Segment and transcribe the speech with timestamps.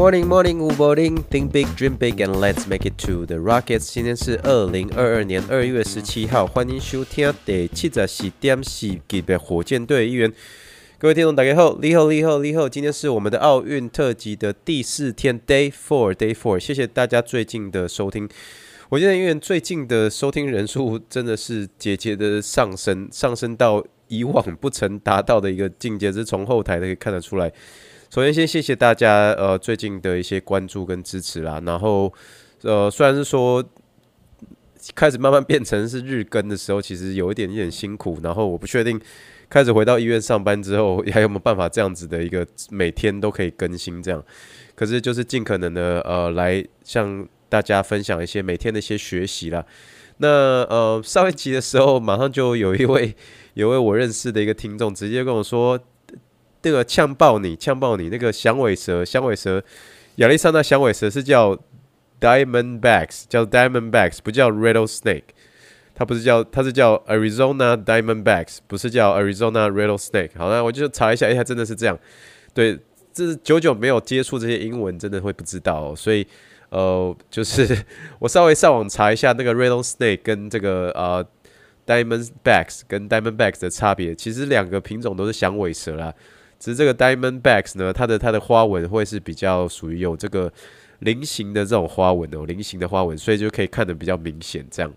[0.00, 1.22] Morning, morning, good morning.
[1.24, 3.92] Think big, dream big, and let's make it to the Rockets.
[3.92, 10.32] 今天是二零二二年二月十七号，欢迎收听第七十四点四集的火箭队一员。
[10.98, 12.66] 各位听众，大家好，你好，你好，你好。
[12.66, 16.58] 今天是我们的奥运特辑的第四天，Day Four, Day Four。
[16.58, 18.26] 谢谢大家最近的收听。
[18.88, 27.52] 火箭队预言最近的收听人数真的是节节的上升，上升到以往不曾达到的一个境界，是从后台可以看得出来。
[28.12, 31.62] 首先，先谢谢大家呃最近的一些关注跟支持啦。
[31.64, 32.12] 然后，
[32.62, 33.64] 呃，虽然是说
[34.96, 38.18] 开始慢慢变成是日更的时候，其实有一点点辛苦。
[38.20, 39.00] 然后，我不确定
[39.48, 44.20] 开始回到医院上班之后，还有没有办法这样子的一个每天都可以更新这样。
[44.74, 49.64] 可是，就是尽可能的呃来向大家分享一些每天的一些学习啦。
[50.16, 50.26] 那
[50.64, 53.14] 呃上一集的时候，马上就有一位
[53.54, 55.78] 有位我认识的一个听众直接跟我说。
[56.62, 58.08] 那个呛爆你，呛爆你！
[58.08, 59.62] 那个响尾蛇，响尾蛇，
[60.16, 61.58] 亚利桑那响尾蛇是叫
[62.20, 65.22] Diamondbacks，叫 Diamondbacks，不叫 Rattlesnake。
[65.94, 70.30] 它不是叫，它是叫 Arizona Diamondbacks，不是叫 Arizona Rattlesnake。
[70.36, 71.98] 好，那我就查一下，哎，它真的是这样。
[72.54, 72.78] 对，
[73.12, 75.94] 这是久久没有接触这些英文，真的会不知道。
[75.94, 76.26] 所以，
[76.70, 77.84] 呃，就是
[78.18, 81.26] 我稍微上网查一下那个 Rattlesnake 跟这个呃
[81.86, 86.14] Diamondbacks 跟 Diamondbacks 的差别，其实两个品种都是响尾蛇啦。
[86.60, 90.52] 只是这个 Diamondbacks 呢，它的它的花纹会是比较属于有这个
[91.00, 94.92] 菱形的这种花纹哦，菱形的花纹，所以就可以看得比较明显这样。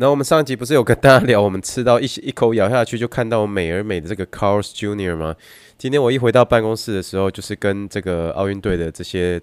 [0.00, 5.34] 那我们上一集不是有跟大家聊，我们吃到一一口咬下去就看到美而美的这个 Carl's Junior 吗？
[5.76, 9.40] 今天我一回到办公室的时候，就是跟这个奥运队的这些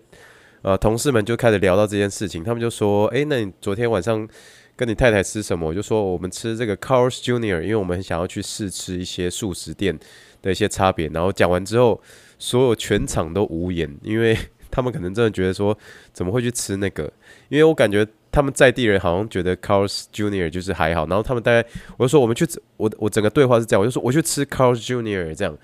[0.62, 4.28] 呃同事们就开始聊到这件事情，他们就说：“诶，那你昨天晚上
[4.76, 9.98] 跟你太太吃什么？”我就说：“我们吃这个 Carl's Junior，因为我们很想要去试吃一些素食店。”
[10.46, 12.00] 的一些差别，然后讲完之后，
[12.38, 14.38] 所有全场都无言，因为
[14.70, 15.76] 他们可能真的觉得说，
[16.14, 17.12] 怎么会去吃那个？
[17.50, 21.68] 因为我感觉他们在地人好像觉得 Carl's Junior 就是还好，然后他们大概
[21.98, 22.46] 我就说我们去，
[22.78, 25.58] 我我整个对话是这样，我就说我去吃 Carl's Junior 这样，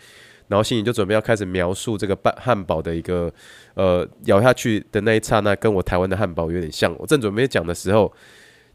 [0.47, 3.31] 然后心里就准备要开始描述这个半汉堡的一个
[3.75, 6.91] 呃咬下去的那一刹那，跟我台湾的汉堡有点像。
[6.97, 8.11] 我正准备讲的时候，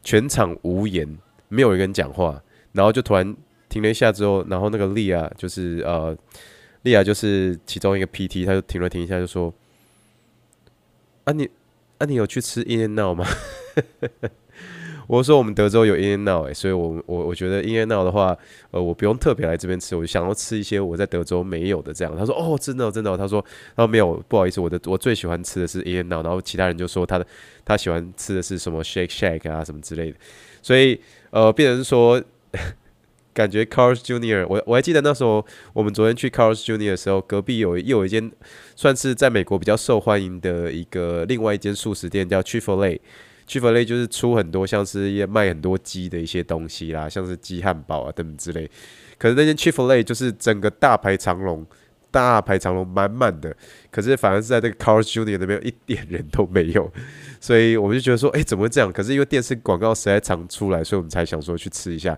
[0.03, 1.17] 全场无言，
[1.49, 2.41] 没有一个人讲话，
[2.71, 3.35] 然后就突然。
[3.77, 6.17] 停了一下之后，然后那个莉亚就是呃，
[6.81, 9.53] 莉亚就是其中一个 PT，他就停了停一下，就说
[11.25, 11.47] ：“啊你
[11.99, 13.25] 啊你有去吃 In-N-Out 吗？”
[15.05, 18.35] 我说：“我们德州有 In-N-Out 哎，所以我我我觉得 In-N-Out 的话，
[18.71, 23.39] 呃，我不用特别来这边吃，我就想要吃一些我在德州没有的这样。”他说：“哦，真的真的。”他说
[23.77, 27.27] ：“他说没有，不好意思，我的我最喜欢吃的是 In-N-Out。”然后其他人就说他的
[27.63, 30.17] 他喜欢吃的是什么 Shake Shack 啊什么之类的，
[30.63, 30.99] 所以
[31.29, 32.19] 呃，变成说。
[33.37, 38.31] 感觉 Carl's Junior，我我还记得那时候我们昨天去 Carl's Junior 的时候，隔壁有又有一间
[38.75, 42.99] 算是在美国比较受欢迎的一个另外一间素食店，叫 Chick-fil-A。
[43.47, 48.67] Chick-fil-A 就是出很多像是也卖很多鸡的一些东西啦，像是鸡汉堡啊等等之类。
[49.19, 51.63] 可是那间 Chick-fil-A 就是整个大排长龙，
[52.09, 53.55] 大排长龙满满的。
[53.91, 56.91] 可是反而是在这个 Carl's Junior 那边一点人都没有，
[57.39, 58.91] 所以我们就觉得说，哎，怎么会这样？
[58.91, 62.17] 可是因为电视广告实在常出来，所以我们才想说去吃一下。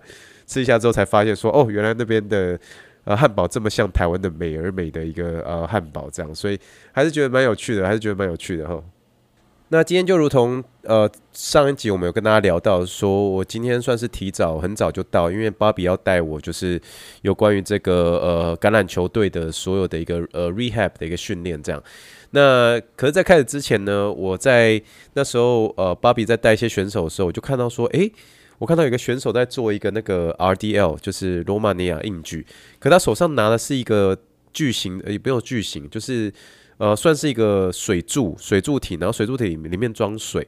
[0.50, 2.60] 吃一下之后才发现说，哦，原来那边的
[3.04, 6.60] 呃汉堡这么像台湾的美而美的一个呃汉堡这样，所以
[6.92, 8.84] 还是觉得蛮有趣的，还是觉得蛮有趣的哈。
[9.72, 16.82] 那今天就如同呃上一集我们有跟大家聊到说，我今天算是提早很早就到，因为芭比要带我就是
[17.22, 21.80] 有关于这个呃橄榄球队的所有的一个呃 rehab 的一个训练这样。
[22.32, 24.82] 那可是，在开始之前呢，我在
[25.14, 28.12] 那时候呃芭比在带一些选手的时候，我就看到说，诶。
[28.60, 32.46] 我看到有个选手在做一个那个 RDL，就是罗马尼亚硬举，
[32.78, 34.18] 可他手上拿的是一个
[34.54, 36.32] 巨型，也不用巨型，就是
[36.78, 40.48] 呃，算是一个水柱，水柱体，然后水柱体里面装水。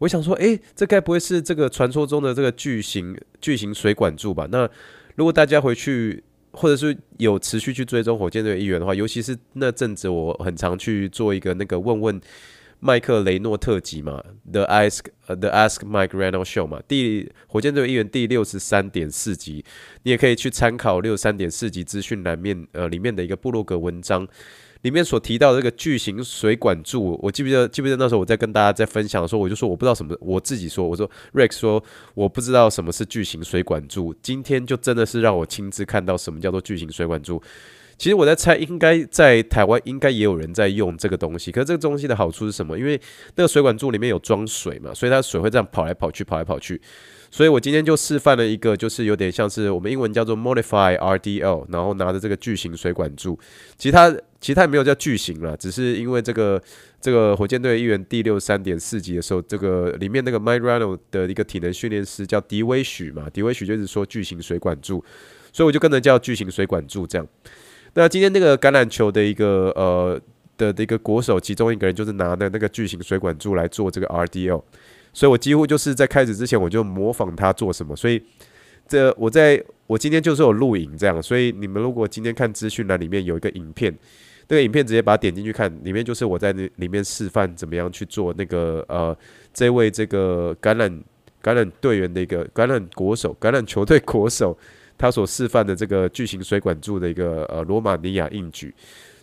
[0.00, 4.48] 我想说，诶，这该不会是这个传说中的这个巨型巨型水管柱吧？
[4.50, 4.68] 那
[5.14, 12.20] 如果大家回去，或者是有持续去追踪火箭队一员的话，尤其是那阵子，我很常去做一个那个问问。
[12.84, 14.20] 麦克雷诺特辑嘛
[14.50, 19.64] ，The Ask The Ask Mike Reynolds Show 嘛，第火箭队议员第六十三点四集，
[20.02, 24.26] 你也可以去参考六十三点四集资讯栏面呃里面的一个部落格文章，
[24.80, 27.68] 里面所提到的这个巨型水管柱，我记不记得？
[27.68, 31.80] 记不记得那时候我在跟大家在分享的时候，我就说我不知道什么，我自己说，我说 Rex 说
[32.14, 37.40] 我不知道什么是巨型水管柱，今天就真的是让我亲自看到什么叫做巨型水管柱。
[38.02, 41.52] 其实我在猜，应该在台湾应该也有人在用这个东西。
[41.52, 42.76] 可是这个东西的好处是什么？
[42.76, 43.00] 因为
[43.36, 46.80] 那个水管柱里面有装水嘛，所以它水会这样跑来跑去，跑来跑去。
[47.30, 53.38] 所以我今天就示范了一个，就是有点像是我们英文叫做 Modify RDL，然后拿着这个巨型水管柱。
[53.78, 54.10] 其实它
[54.40, 56.60] 其实它也没有叫巨型了，只是因为这个
[57.00, 65.04] 这个火箭队一员第六三点四级的时候，这个里面那个 Mike r a n o 的一个体能训练师叫迪威许嘛，迪威许就是说巨型水管柱，
[65.52, 67.24] 所以我就跟着叫巨型水管柱这样。
[67.94, 70.18] 那今天那个橄榄球的一个呃
[70.56, 74.62] 的的一个国手，其中一个人就是拿的那个巨型水管柱来做这个 RDL，
[75.12, 78.22] 所以我几乎就是在开始之前我就模仿他做什么，所以
[78.88, 83.94] 这我在我今天就是有录影这样，所以你们如果今天看资讯栏里面有一个影片，
[84.48, 89.14] 那个影片直接把它点进去看，里面就是我在那里面示范怎么样去做那个呃
[89.52, 90.88] 这位这个橄榄
[91.42, 94.56] 橄榄队员的一个橄榄国手橄榄球队国手。
[95.02, 98.72] 他所示范的这个巨型水管柱的一个呃罗马尼亚硬举，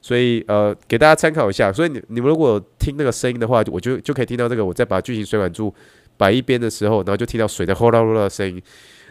[0.02, 1.72] 所以呃给大家参考一下。
[1.72, 4.66] 所以你你们如果听那个声音的话，我就就可以听到这个。
[4.66, 5.74] 我在把巨型水管柱
[6.18, 8.62] 摆一边的时候，然后就听到水的哗啦哗啦的声音。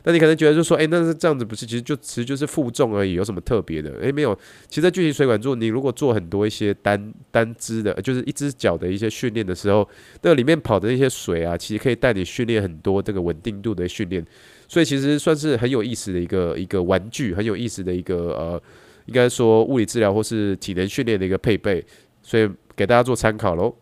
[0.04, 1.66] 那你可能觉得就说，诶，那是这样子不是？
[1.66, 3.90] 其实就其实就是负重而已，有什么特别的？
[4.00, 4.34] 诶，没有。
[4.68, 9.88] 其实在巨型水管柱，你如果做很多一些单单支的，就是一只脚的一些训练的时候，
[10.22, 14.24] 那里面跑的那些水啊，其实可以带你训练很多这个稳定度的训练。
[14.66, 18.62] 所以其实算是很有意思的一个一个玩具，很有意思的一个呃，
[19.06, 21.84] 应该说物理治疗或是体能训练的一个配备，
[22.22, 23.74] 所以给大家做参考喽。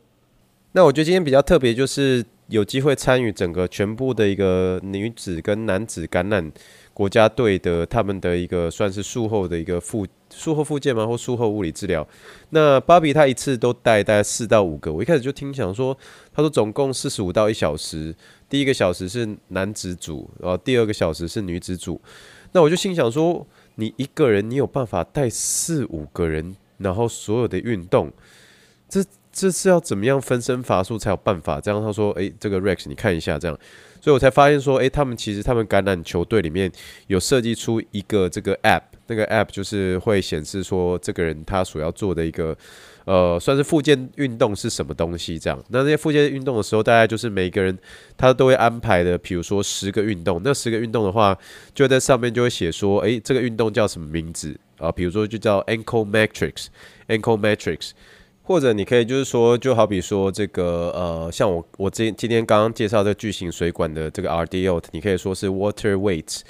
[0.73, 6.51] 那我觉得今天比较特别，就是有机会参与整个全部的一个女子跟男子橄榄
[6.95, 11.07] 国家队的他们的一个算是术后的一个复术后复健吗？
[11.07, 12.07] 或术后物理治疗。
[12.51, 15.97] 那芭比他一次都带大概四到五个，我一开始就听想说，
[16.33, 18.15] 他说总共四十五到一小时。
[18.49, 22.01] 第一个小时是男子组，然后第二个小时是女子组。
[22.53, 23.45] 那我就心想说，
[23.75, 28.13] 你一个人你有办法带四五个人，然后所有的运动，
[28.89, 29.05] 这
[29.37, 31.61] 这是要怎么样分身乏术才有办法？
[31.61, 33.59] 这样他说，诶，这个 Rex 你看一下这样，
[34.01, 36.73] 所以我才发现说，诶，他们其实他们橄榄球队里面
[37.09, 42.57] 有设计出一个这个 App，那个 App 就是会显示说这个人他所要做的一个。
[43.07, 45.39] 呃，算是复健运动是什么东西？
[45.39, 47.79] 这样，那那些复健运动的时候，大概就是每个人
[48.17, 51.39] 他都会安排的，比如说十个运动，那十个运动的话，
[51.73, 54.91] 就在上面就会写说，诶，这个运动叫什么名字啊？
[54.91, 57.93] 比如说就叫 Ankle Matrix，Ankle Matrix，
[58.47, 66.41] 或者你可以就是说，就好比说这个呃，像我我今今天刚刚介绍这巨型水管的这个 RDL，你可以说是 Water Weight。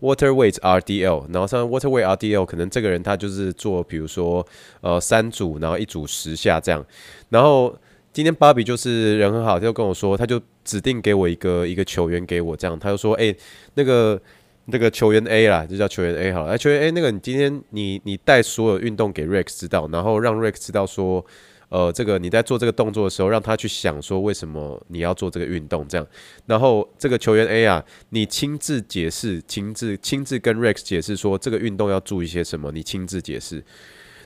[0.00, 4.46] Water weight RDL，然后像 Water weight RDL，可能这个人他就是做，比如说
[4.82, 6.84] 呃三组，然后一组十下这样。
[7.30, 7.74] 然后
[8.12, 13.34] 今天芭比就是人很好，他就跟我说，他就指定给我一个一个球员给我这样，他就说，哎，
[13.74, 14.20] 那个
[14.66, 21.24] 那个球员 A 啦，就叫球员 A 好了，哎，球员 A，那个你今天你你带所有运动给 Rex 知道，然后让 Rex 知道说。
[21.70, 26.06] 呃，这个你在做这个动作的时候，让他去想说为什么你要做这个运动，这样。
[26.46, 33.56] 然后这个球员 A 啊，你亲自解释，亲自亲自跟 Rex 解释说这个运动要注意些什么，你亲自解释。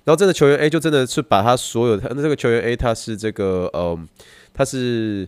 [0.05, 4.07] 然后这个球员 A 就真的是把他所有的，那这个球员 A 他是这个，嗯，
[4.53, 5.27] 他是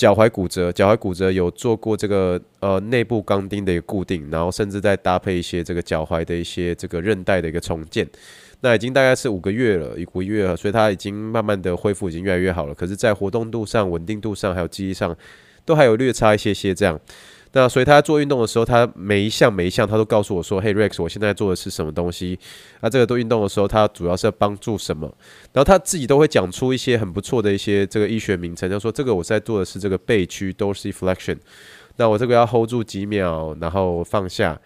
[0.00, 8.08] 脚踝骨折，脚踝骨折有做过这个呃内部钢钉的一个固定，然后甚至再搭配一些这个脚踝的一些这个韧带的一个重建。
[8.62, 12.74] 那已经大概是五个月了，五个月了，所以他已经慢慢的恢复，已经越来越好了。
[12.74, 15.14] 可是，在活动度上、稳定度上，还有记忆上，
[15.66, 16.98] 都还有略差一些些这样。
[17.52, 22.38] 那所以他做运动的时候，他每一项每一项他都告诉我说：“嘿，Rex，我现在做的是什么东西？
[22.80, 25.06] 那这个做运动的时候，他主要是要帮助什么？
[25.52, 31.38] 然后他自己都会讲出一些很不错的一些这个医学名称，就说这个我在做的是这个背屈 dorsiflexion。
[31.96, 34.58] 那我这个要 hold 住几秒，然后放下。”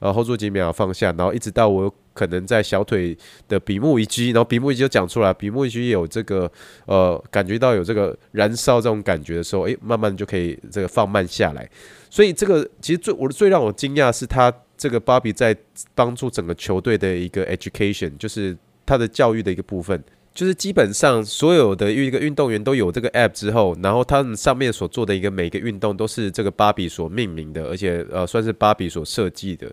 [0.00, 6.50] 然后 hold 住几秒放下，然后一直到我可能在小腿的比目鱼肌，然后比目鱼肌就讲出来，比目鱼肌有这个
[6.86, 11.70] 呃感觉到有这个燃烧这种感觉的时候，诶，慢慢就可以这个放慢下来。
[12.12, 15.56] 所以这个其实最我的最让我惊讶是他这个芭比在
[15.94, 18.54] 帮助整个球队的一个 education，就是
[18.84, 20.04] 他的教育的一个部分。
[20.34, 29.72] 就是基本上所有的一个运动员都有这个 app 之后，然后他们上面所做的一个每个运动都是这个芭比所命名的，而且呃算是芭比所设计的。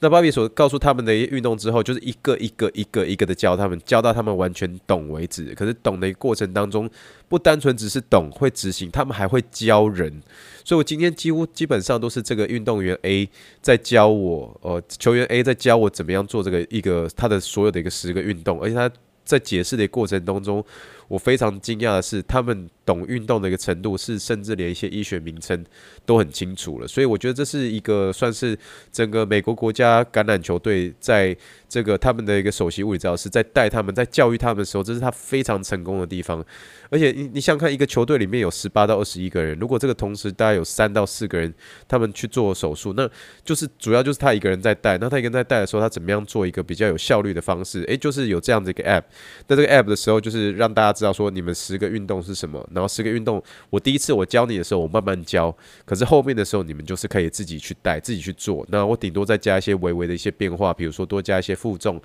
[0.00, 5.54] 那芭比所告诉他们的运动之后，就是一个一个一个一个的教他们，教到他们完全懂为止。
[5.54, 6.88] 可是懂的过程当中，
[7.28, 10.22] 不单纯只是懂会执行，他们还会教人。
[10.64, 13.28] 所以我今天几乎基本上都是这个运动员 A
[13.60, 18.90] 在教我，呃，球员 A 在教我怎么样做这个一个他的所有的一个十个运动，而且他。
[19.26, 20.62] 在解释的过程当中，
[21.08, 25.64] 我非常惊讶的是，他们懂运动的一个程度是，甚至连一些医学名称
[26.04, 26.86] 都很清楚了。
[26.86, 28.58] 所以我觉得这是一个算是
[28.92, 31.36] 整个美国国家橄榄球队在
[31.68, 36.44] 这个他们的一个首席物理治疗师在带他们在教育他们的时候，这是他非常成功的地方。
[36.90, 41.52] 而且你你想看一个球队里面有十八到二十一个人，如果这个同时大概有三到四个人
[41.88, 43.08] 他们去做手术，那
[43.44, 44.96] 就是主要就是他一个人在带。
[44.98, 47.82] 那他一个人在带的时候，他怎么样做一个比较有效率的方式？
[47.88, 49.02] 诶，就是有这样的一个 app。
[49.48, 55.54] 那这个 app 的时候，就是让大家知道说你们十个运动是什么，然后十个运动，我第一次我教你的时候，我慢慢教，
[55.84, 58.66] 可是后面的时候你们就是可以自己去带，自己去做。
[58.68, 61.96] 那我顶多再加一些微微的一些变化，比如说多加一些负重，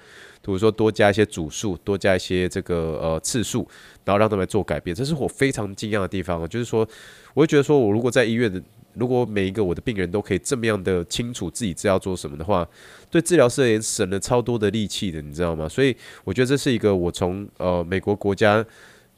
[0.42, 3.68] 比如说多加一些组数，多加一些这个呃次数，
[4.06, 4.96] 然后让他们做改变。
[4.96, 6.88] 这是我非常惊讶的地方，就是说，
[7.34, 8.62] 我会觉得说我如果在医院的。
[8.96, 12.68] 如果每一个我的病人都可以这么样的清楚自己知道做什么的话，
[13.10, 15.70] 对治疗师也省了超多的力气的，你知道吗？
[15.70, 18.66] 所以我觉得这是一个我从呃美国国家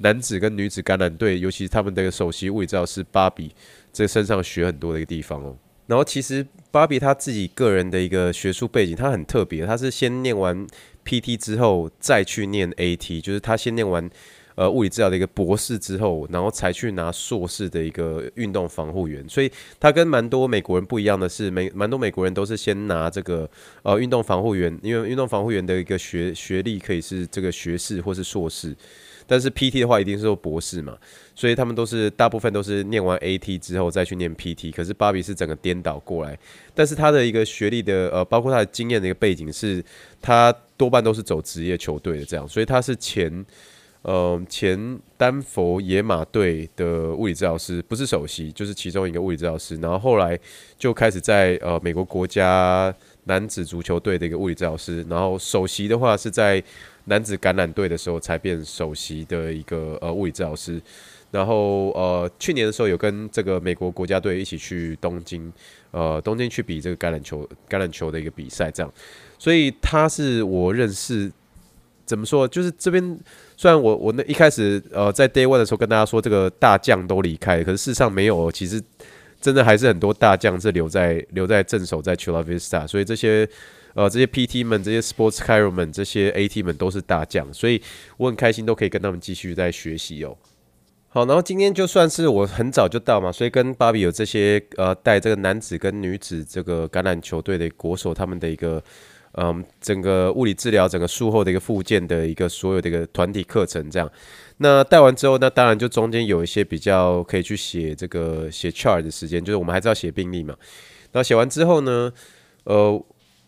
[0.02, 3.52] 男子跟女子橄榄队，尤其是他们的首席物理治疗师芭比
[3.94, 5.56] 这身上学很多的一个地方哦。
[5.88, 10.68] 然后其实芭比他自己个人的一个学术背景，他很特别，他是先念完
[11.06, 14.10] PT 之后再去念 AT，就是他先念完。
[14.56, 23.50] 呃，物理治疗的一个博士之后，然后才去拿硕士的一个运动防护员，所以他跟蛮多美国人不一样的是，美蛮多美国人都是先拿这个
[23.82, 28.76] 呃运动防护员，因为运动防护员的一个学学历可以是这个学士或是硕士，
[29.28, 30.98] 但是 PT 的话一定是做博士嘛，
[31.36, 36.38] 所以他们都是大部分都是念完 AT 之后再去念 PT，可是巴比是整个颠倒过来，
[36.74, 39.84] 但是他的一个学历的呃，包括他的经验的一个背景是，
[40.22, 43.46] 他多半都是走职业球队的这样，所以他是前。
[44.04, 49.76] 呃，前丹佛野马队的物理治疗师不是首席，就是其中一个物理治疗师。
[49.76, 50.38] 然后后来
[50.76, 52.92] 就开始在呃美国国家
[53.26, 55.06] 男子足球队的一个物理治疗师。
[55.08, 56.64] 然后首席的话是在
[57.06, 60.82] 男子橄榄队的时候才变首席的一个呃物理治疗师。
[61.30, 65.54] 然后呃去年的时候有跟这个美国国家队一起去东京，
[65.92, 68.92] 呃东京去比这个橄榄球橄榄球的一个比赛，这样。
[69.38, 71.32] 所以他是我认识。
[72.12, 72.46] 怎么说？
[72.46, 73.18] 就是这边
[73.56, 78.84] 虽然我我那一开始呃在 Day One 的时候跟大家说这个大将都离开，可是事实上没有，其实
[79.40, 83.48] 真的还是很多大将是留在留在镇守在 Chula Vista，所以这些
[83.94, 87.82] 呃这些 PT 们、这些 Sports Chiro 们、这些 AT 们都是大将，所以
[88.18, 90.36] 我很开心都可以跟他们继续在学习哦。
[91.08, 98.84] 好，然后今天就算是我很早就到嘛，所以跟芭比有这些呃带这个男子跟女子这个橄榄球队的国手他们的一个。
[99.34, 104.12] 嗯，整个物理治疗，整个术后的一个复健的一个所有的一个团体课程，这样。
[104.58, 110.54] 那带完之后，那当然就中间有一些比较可以去写这个写 chart 的时间，就是我们还是要写病历嘛。
[111.12, 112.12] 然后写完之后呢，
[112.66, 113.02] 呃，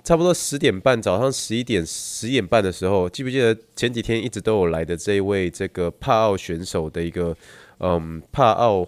[0.03, 7.35] 差不多十点半，早上十一点十一点半的时候，记不记得前几天一直都有来的这一位这个帕奥选手的一个
[7.79, 8.87] 嗯帕奥。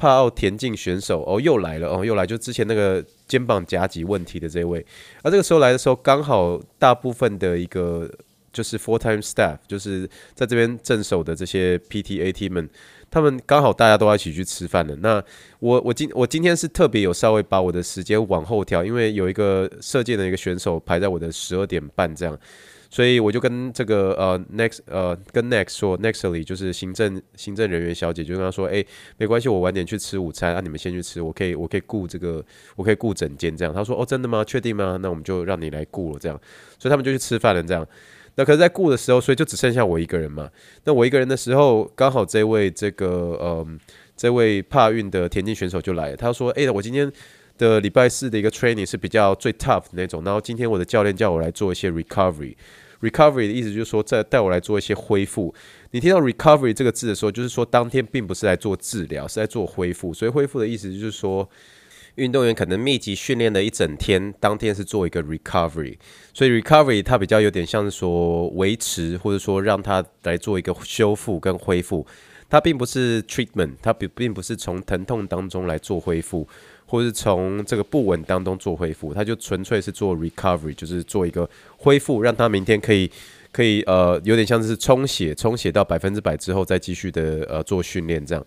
[0.00, 4.78] 帕奥田径选手哦，又来了哦，又来，就之前那个肩膀夹挤问题的这位，
[5.22, 8.10] 而、啊、这个时候来的时候，刚好大部分的一个
[8.50, 12.66] 就是 full time staff，就是在这边镇守的这些 PTAT 们，
[13.10, 14.96] 他们刚好大家都要一起去吃饭了。
[15.02, 15.22] 那
[15.58, 22.38] 我我今我今天是特别有稍微把我的时间往后调，因为有一个射箭的一个选手排在我的十二点半这样。
[22.90, 28.84] 所以我就跟这个呃 next 呃跟 next 说 nextly 就是行政行政人员小姐就跟他说，哎，
[29.16, 32.44] 没关系，我晚点去吃午餐，啊，你们先去吃，我可以我可以雇这个，
[32.74, 33.72] 我可以雇整间这样。
[33.72, 34.44] 他说，哦，真的吗？
[34.44, 34.98] 确定吗？
[35.00, 36.38] 那我们就让你来雇了这样。
[36.80, 37.86] 所以他们就去吃饭了这样。
[38.34, 40.50] 那可是，在雇的时候，所以就只剩下我一个人嘛。
[40.84, 43.06] 那我一个人的时候，刚好这位这个
[43.40, 43.66] 呃
[44.16, 46.16] 这位帕运的田径选手就来了。
[46.16, 47.10] 他说，哎，我今天
[47.68, 52.54] 的礼拜四的一个 training 是比较最 tough 的那种，然后今天我的教练叫我来做一些 recovery。
[53.00, 55.54] Recovery 的意思就是说，在带我来做一些恢复。
[55.90, 60.12] 你听到 recovery 这个字的时候，就是说当天并不是来做治疗，是在做恢复。
[60.12, 61.48] 所以恢复的意思就是说，
[62.16, 65.96] 运动员可能密集训练了一整天，当天是做一个 recovery。
[66.34, 72.06] 所以 recovery 它比较有点像是说维持，或者说让它来做一个修复跟恢复。
[72.50, 76.46] 它并不是 treatment，它并并不是从疼痛当中来做恢复。
[76.90, 83.08] 或是从这个不稳当中做恢复，他就纯粹是做 recovery，就是做一个恢复，让他明天可以
[83.52, 88.44] 可以呃有点像是充血，充血到百分之百之后再继续的呃做训练这样。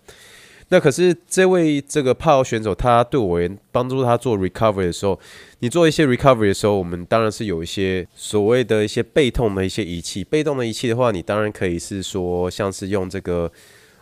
[0.68, 3.40] 那可是这位这个帕奥选手，他对我
[3.72, 5.18] 帮助他做 recovery 的时候，
[5.60, 10.22] 你做一些 recovery 的时候，我们当然是有一些所谓的一些被动的一些仪器。
[10.22, 13.50] 被动的仪器的话，你当然可以是说像是用这个。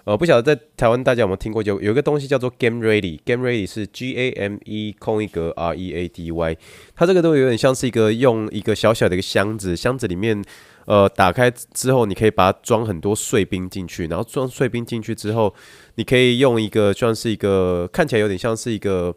[0.04, 6.56] 呃，不晓得在台湾大家有没有听过，就有一个东西叫做 Game Ready，Game Ready 是 G A M E 空一格 R E A D Y，
[6.97, 10.42] 它这个都有点像是一个用一个小小的一个箱子，箱子里面
[10.87, 15.54] 呃打开之后，你可以把它装很多碎冰进去，然后装碎冰进去之后，
[15.94, 19.14] 你可以用一个像是一个看起来有点像是一个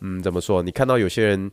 [0.00, 0.62] 嗯怎么说？
[0.62, 1.50] 你看到有些人。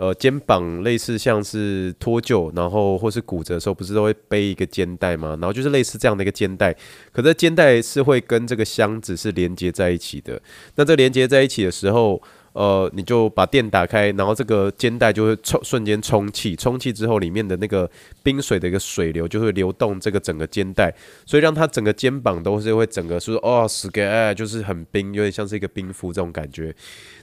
[0.00, 5.36] 呃，肩膀类似像是脱臼，然后或是骨折的时候，不是都会背一个肩带吗？
[5.38, 6.74] 然后就是类似这样的一个肩带，
[7.12, 10.40] 可这肩带是会跟这个箱子是连接在一起的。
[10.76, 17.88] 那这连接在一起的时候，呃，你就把电打开，然后这个肩带就会充瞬间充气，充气之后里面的那个
[18.22, 20.92] 冰水的一个水流就会流动这个整个肩带，
[21.24, 26.74] 所以让它整个肩膀都是会整个是哦，死个哎，就是很冰，有点像是一个冰敷这种感觉。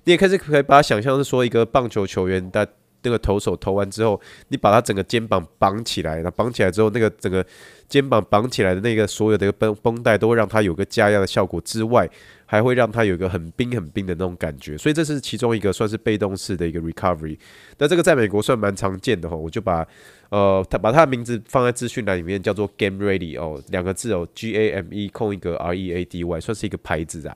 [0.05, 2.65] 你也开始可以把它想象是说一个棒球球员，的
[3.03, 7.45] 那个投手投完之后，你把他整个肩膀绑起来，那绑起来之后，那个整个
[7.87, 12.09] 肩膀绑起来的那个所有的一个绷绷带都会让它有个加压的效果之外。
[12.49, 17.37] 还会让它有一个很冰很冰的那种感觉，所以这是其中一个算是被动式的一个 recovery。
[17.77, 19.85] 那这个在美国算蛮常见的哈，我就把
[20.29, 27.35] 呃，他把他的名字放在资讯栏里面，叫做 Game Ready 哦，两个字哦，G A M E 空一个 R E A D Y，算是一个牌子啊。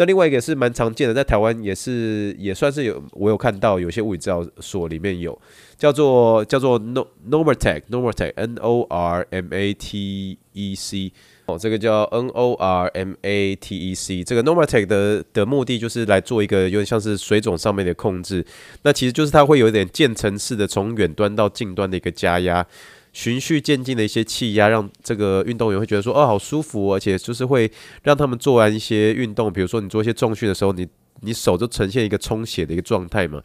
[0.00, 5.38] 那另外一个是蛮常见的，在台湾也是也算是有，我有看到有些物理治疗所里面有，
[5.76, 11.12] 叫做叫做 No Normatec Normatec N O R M A T E C。
[11.44, 18.42] 哦，这个叫 N O R M A T E C，这个 Normatec 的的目的就是来做一个有点像是水肿上面的控制。
[18.82, 22.66] 那其实就是它会有点渐层式的从远端到近端的一个加压，
[23.12, 27.70] 循序渐进的一些气压，让这个运动员会觉得说哦，好舒服，而且就是会
[28.02, 30.86] 让他们做完一些运动，比如说你做一些重训的时候，你
[31.20, 33.42] 你手就呈现一个充血的一个状态嘛。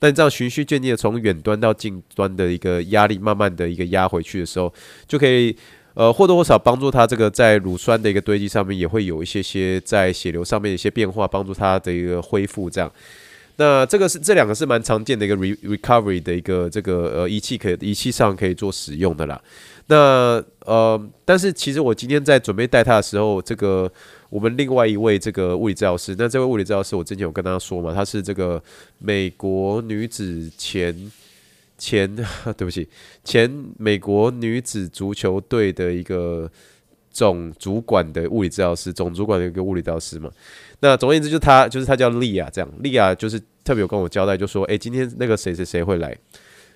[0.00, 4.72] 那你这样循序渐进的从远端到近端的一个压力，慢慢的一个压回去的时候，
[5.06, 5.56] 就可以。
[5.94, 12.70] 呃，或多或少帮助他这个在乳酸的一个堆积上面也会有一些些在血流上面的一些变化，帮助他的一个恢复。
[12.70, 12.92] 这样，
[13.58, 19.38] 那这个是这两个是蛮常见的一个 re recovery 的一个这个呃仪器可以仪器上可以做使用的啦。
[19.88, 23.90] 那呃，但是其实我今天在准备带他的时候，这个
[24.30, 28.62] 我们另外一位这个物理治疗师，那这位物理治疗师我之前有跟大家说嘛，他是这个
[28.98, 31.12] 美国女子前。
[31.80, 32.12] 前
[32.58, 32.88] 对不起，
[33.22, 33.48] 前
[33.78, 36.50] 美国女子足球队的一个
[37.18, 40.30] 总主管的物理治疗师，总主管的一个物理治疗师嘛。
[40.78, 46.16] 那总而言之，就他就是他叫利亚，这样利亚就是特别有跟我交代，就说：“诶，今天那个谁谁谁会来，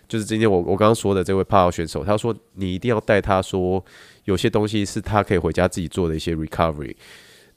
[0.09, 3.85] 就是今天我我刚刚说的这位帕奥选手，他说你一定要带他说，
[4.24, 6.96] 有些东西是他可以回家自己做的一些 recovery。”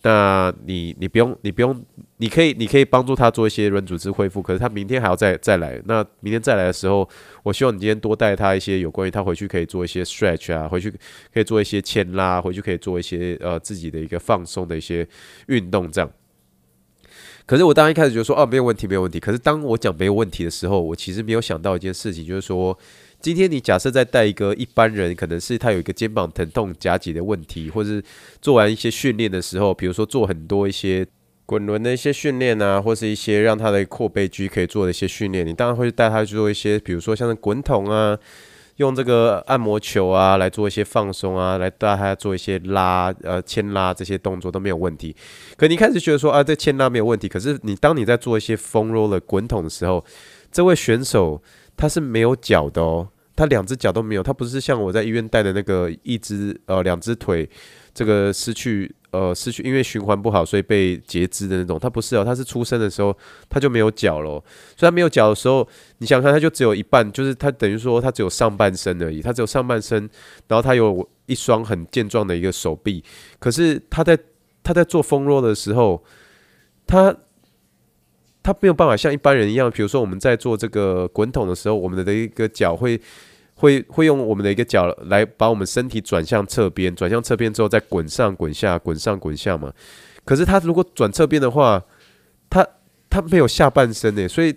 [0.08, 1.84] 那你你不用你不用，
[2.18, 5.82] 你可以你可以帮助他做一些软组织恢复，可是他明天还要再再来。
[5.86, 7.10] 那明天再来的时候，
[7.41, 10.91] 我希望你今天多带他一些有关于他回去可以做一些 stretch 啊，回去
[11.34, 15.08] 可以做一些牵拉，回去可以做一些呃自己的一个放松的一些
[15.48, 16.08] 运动这样。
[17.48, 22.78] 可是我当一开始就说哦没有问题没有问题，可是当我讲没有问题的时候，我其实没有想到一件事情，就是说。
[23.21, 28.04] 今天你假设再带一个一般人，可能是他有一个肩膀疼痛、夹脊的问题，或是
[28.41, 31.06] 做完一些训练的时候，比如说做很多一些
[31.45, 38.17] 滚轮的一些训练啊，或是一些让他的阔背肌可以做的一些训练，你当然会带他去做一些，比如说像是滚筒啊，
[38.78, 45.15] 用这个按摩球啊来做一些放松啊，来带他做一些拉呃牵拉这些动作都没有问题。
[45.56, 50.04] 可你一开始觉得说啊，这牵拉没有问题，可是你当你在做一些 foam roller 滚筒的时候，
[50.51, 51.41] 这位选手
[51.76, 53.10] 他是没有脚的哦。
[53.38, 57.50] 他两只脚都没有，他不是像我在医院带的那个一只呃两只腿，
[57.94, 61.78] 这个失去呃失去，因为循环不好，所以被截肢的那种。
[61.78, 63.14] 他不是哦，他是出生的时候
[63.50, 64.42] 他就没有脚了，
[64.78, 70.10] 所以它没有脚的时候，你想看他就只有一半，就是他等于说他只有上半身而已，他只有上半身，
[70.48, 73.04] 然后他有一双很健壮的一个手臂，
[73.38, 74.18] 可是他在
[74.64, 76.02] 他在做 foam roll 的时候，
[76.88, 77.14] 他。
[78.45, 83.01] 他没有办法像一般人一样，比如说我们在做这个滚筒的时候，我们的一个脚会
[83.55, 89.73] 会会用我们的一个脚来把我们身体转向侧边，转向侧边之后再滚上滚下，滚上滚下嘛。
[90.23, 91.84] 可是他如果转侧边的话，
[92.47, 92.63] 他
[93.10, 94.55] 他没有下半身诶，所以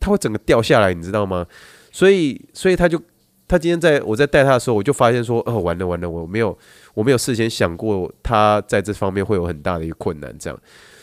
[0.00, 1.46] 他会整个掉下来，你知道吗？
[1.92, 2.98] 所以所以他就
[3.46, 6.56] 他今天在我在带他的时候，我就发现说，哦，完了完了，我没有
[6.94, 10.58] 我没有事先想过他在这方面会有很大的一个困难，这样。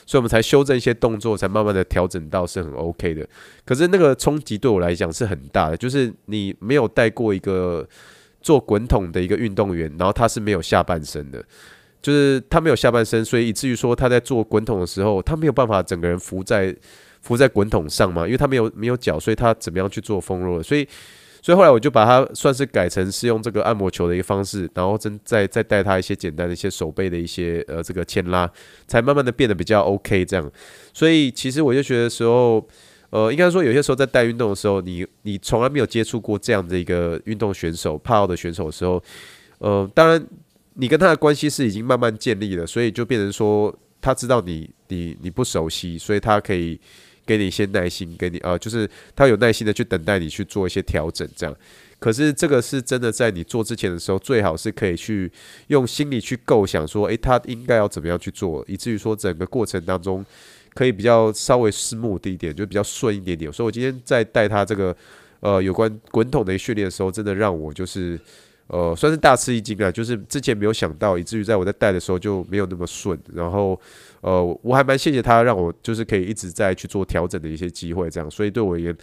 [0.07, 3.27] 所以我们才修正一些动作，才慢慢的调整到是很 OK 的。
[3.65, 7.85] 可是那个冲击对我来讲是很大的，就是你没有带过一个
[8.41, 11.43] 做滚筒的一个运动员，然后他是没有下半身的，
[12.01, 16.73] 就是他没有下半身，所以以至于说他在做滚筒的时候，他没有办法整个人浮在
[17.21, 20.63] 浮在滚筒上嘛，因为他没有没有脚，所以他怎么样去做 foam roller？
[20.63, 20.87] 所以
[21.47, 28.51] 所以后来我就把它算是改成是用这个按摩球的一个方式，然后真再再带他一些简单的一些手背的一些呃这个牵拉，
[28.85, 30.51] 才慢慢的变得比较 OK 这样。
[30.93, 32.67] 所以其实我就觉得时候，
[33.11, 39.01] 呃，应该说有些时候在带运动的时候，你你从来没有接触过这样的一个运动选手、帕奥的选手的时候，
[39.59, 40.21] 呃，当然
[40.73, 46.77] 你跟他的关系是已经慢慢建立了，所以就变成说他知道你你你不熟悉，所以他可以。
[47.27, 51.55] 给你一些耐心，给你呃，就是他有耐心的去等待你去做一些调整，这样。
[51.99, 55.31] 可是这个是真的，在你做之前的时候，最好是可以去
[55.67, 60.23] 用心里去构想说，诶，他应该要怎么样去做，以至于说整个过程当中
[60.75, 63.51] 可以比较稍微视目的一点，就比较顺一点点。
[63.51, 64.95] 所以我今天在带他这个
[65.39, 68.19] 呃有关滚筒的训练的时候，真的让我就是
[68.67, 73.79] 呃算是大吃一惊啊，就是之前没有想到，以至于在我在带的时候就没有那么顺，然后。
[74.21, 78.93] 呃，我还蛮谢谢他，让我就是可以一直在去做调整的一些机会，这样，所以对我而言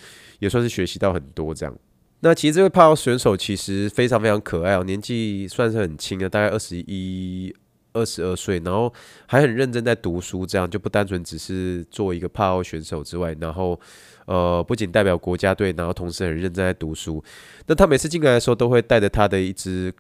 [0.41, 1.75] 也算是学习到很多这样。
[2.21, 7.55] 那其实这位帕奥选手其实非常非常可爱哦，年纪算是很轻的，大概二十一、
[7.93, 8.93] 二十二岁，然后
[9.27, 13.81] 还很认真在读书，这样就不单纯只是做一个帕奥选手之外，然后
[14.27, 17.23] 呃，不仅代表国家队，然后同时很认真在读书。
[17.67, 19.93] 那他每次进来的时候，都会带着他的一只。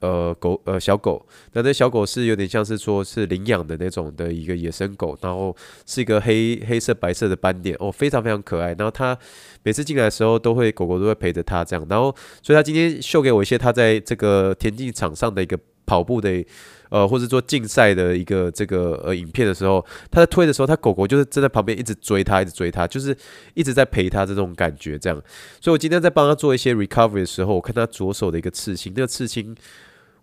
[0.00, 8.70] 呃，狗呃小狗，那这小狗是有点像是说是领养的那种的一个野生狗，然后是一个黑黑色白色的斑点哦，非常非常可爱。
[8.70, 9.16] 然后他
[9.62, 11.86] 每次进来的时候，都会狗狗都会陪着他这样。
[11.88, 16.44] 然后，所以他今天秀给我一些他在这个田径场上的一个跑步的
[16.90, 23.16] 呃，或者说竞赛的一个这个呃影片的时候，他在推的时候，他狗狗就是站在旁边一直追他，一直追他，就是
[23.54, 25.22] 一直在陪他这种感觉这样。
[25.60, 29.56] 所以我今天在帮他做一些 recovery 的时候，我看他左手的一个刺青，那个刺青。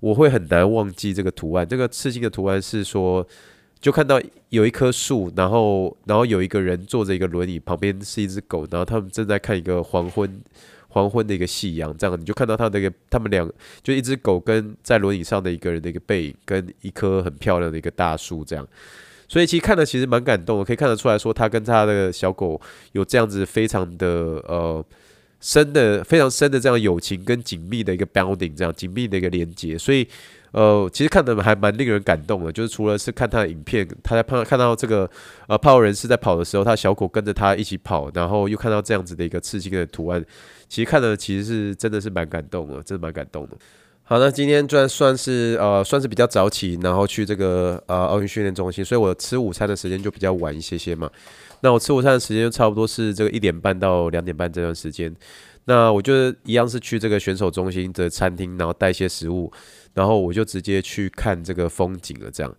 [0.01, 1.67] 我会很难忘记这个图案。
[1.67, 3.27] 这个刺青的图案是说，
[3.81, 4.17] 就看到
[4.47, 10.39] 有一棵树，然后然后有一个人坐着一个轮椅，旁边是一只狗，然后他们正在看一个黄昏
[10.89, 11.97] 黄昏的一个夕阳。
[11.97, 13.49] 这样你就看到他那个他们两
[13.81, 18.67] 就一只狗跟在轮椅上的一个人的一个背影，跟一棵很漂亮的一个大树这样。
[19.27, 22.59] 所以其实看的其实蛮感动的，可以看得出来说他跟他的小狗
[22.91, 24.07] 有这样子非常的
[24.47, 24.85] 呃。
[25.39, 30.07] 深的非常深的这样友情跟紧密的一个 bonding，这样紧密的一个连接，所以
[30.51, 32.51] 呃，其实看的还蛮令人感动的。
[32.51, 35.09] 就是除了是看他的影片，他在看看到这个
[35.47, 40.25] 呃帕奥人士在跑的时候，他小狗跟着他一起跑，然后又看到这样子的一个刺青的图案，
[40.67, 43.55] 其实看的其实是真的是蛮感动的，真的蛮感动的。
[44.03, 51.07] 好，那今天算算是呃算是比较早起，然后去这个呃奥运训练中心，所以我吃午餐的时间就比较晚一些些嘛。
[51.61, 55.13] 那我吃午餐的时间就差不多是这个一点半到两点半这段时间。
[55.65, 59.51] 那我就一样是去这个选手中心的餐厅，然后带些食物，
[59.93, 62.31] 然后我就直接去看这个风景了。
[62.31, 62.55] 这样，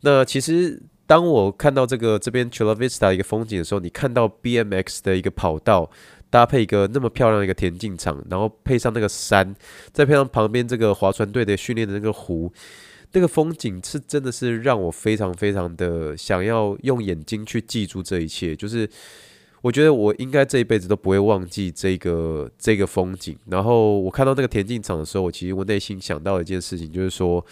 [0.00, 5.88] 那其实当我看到这个这边 Chula Vista 一个风景的时候，你看到 BMX 的一个跑道
[6.30, 9.54] 搭配一个那么漂亮的一个田径场，然后配上那个山，
[9.92, 12.52] 再配上旁边这个划船队的训练的那个湖。
[13.12, 18.88] 那个风景是真的是让我非常非常的想要用眼睛去记住这一切，就是
[19.62, 23.36] 我觉得我应该这一辈子都不会忘记这个这个风景。
[23.46, 27.44] 然后我看到那个田径场的时候，我其实我内心想到一件事情，就是说，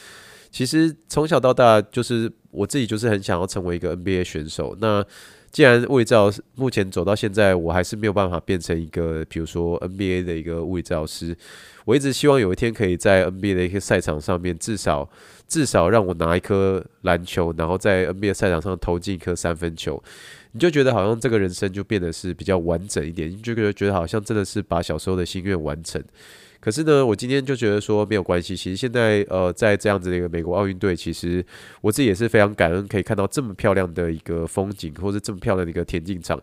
[0.50, 4.76] 其实从小到大，就是我自己就是很想要成为一个 NBA 选手。
[4.80, 5.04] 那
[5.50, 11.36] 既然物理治疗目前走到现在，我还是没有办法变成一个，比如说 NBA 的一个物理治疗师。
[11.84, 15.08] 我一直希望有一天可以在 NBA 的一个赛场上面，至少
[15.46, 20.02] 至少让我拿一颗篮球，然后在 NBA 赛场上投进一颗三分球，
[20.50, 26.02] 你就觉得好像这个人生就变得是比较完整一点，你就觉得觉得好像真的是把小时候的心愿完成。
[26.66, 28.56] 可是呢，我今天就觉得说没有关系。
[28.56, 31.46] 其实现在呃，在这样子的一个美国奥运队，其实
[31.80, 36.42] 我自己也是非常感恩，可以看到这么漂亮的一个风景，或是这么漂亮的一个田径场。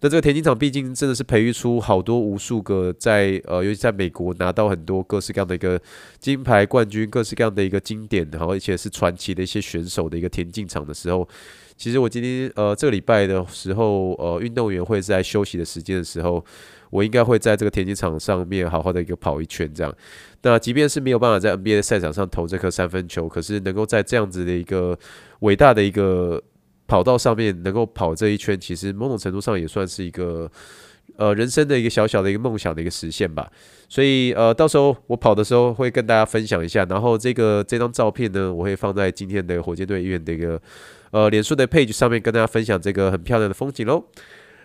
[0.00, 5.80] 那这个田径场毕竟真的是培育出好多无数个在呃，尤其在美国拿到很多各式各样的一个
[6.18, 11.28] 金牌冠军，各式各样的一个经典，然后而且是传奇的一些选手的一个田径场的时候，
[11.76, 16.44] 其实我今天呃这个礼拜的时候，呃运动员会在休息的时间的时候，
[16.92, 19.92] 我应该会在这个田径场上面好好的一个跑一圈这样。
[20.42, 24.98] 那即便是没有办法在 NBA 赛场上投这颗三分球，可是能够在这样子的一个
[25.40, 26.42] 伟大的一个
[26.86, 30.50] 跑道上面能够跑这一圈，其实某种程度上也算是一个
[31.16, 33.50] 呃人生的一个小小的一个梦想的一个实现吧。
[33.88, 36.84] 所以呃，到时候我跑的时候会跟大家分享一下。
[36.90, 40.60] 然后这个这张照片呢，我会放在今天的火箭队医院的一个
[41.10, 44.04] 呃脸书的 page 上面跟大家分享这个很漂亮的风景喽。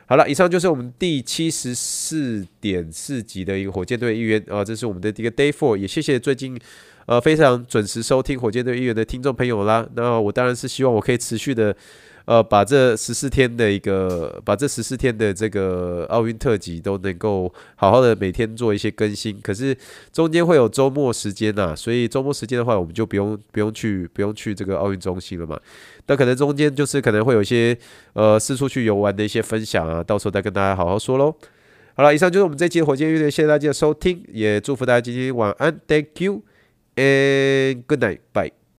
[0.07, 6.57] 好了，以上就是我们第七十四点四集的一个火箭队议员啊，这是我们的一个 day four，也谢谢最近
[7.05, 9.87] 呃非常准时收听火箭队议员的听众朋友啦。
[9.95, 11.75] 那我当然是希望我可以持续的。
[12.27, 19.39] 呃，把这十四天的一个，把这十四天的这个奥运特辑都能够好好的每天做一些更新。
[19.41, 19.75] 可是
[20.11, 25.57] 中间会有周末时间呐，所以周末时间的话，我们就不用不用去不用去这个奥运中心了嘛。
[26.07, 27.77] 那可能中间就是可能会有一些
[28.11, 31.33] 呃四处去游玩的一些分享啊，到时候再跟大家好好说喽。
[31.93, 36.43] 好了，以上就是我们这期的火箭乐队，谢谢大家的收听，也祝福大家今天晚安，Thank you
[36.97, 38.66] and good night，bye。